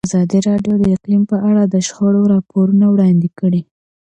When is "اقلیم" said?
0.95-1.23